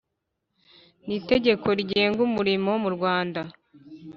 N’itegeko 1.05 1.67
rigenga 1.77 2.19
umurimo 2.27 2.71
mu 2.83 2.89
Rwanda 2.95 3.41